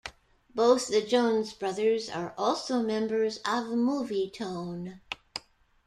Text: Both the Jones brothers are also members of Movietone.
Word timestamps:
Both 0.55 0.87
the 0.87 1.03
Jones 1.03 1.53
brothers 1.53 2.09
are 2.09 2.33
also 2.35 2.81
members 2.81 3.37
of 3.45 3.65
Movietone. 3.67 4.99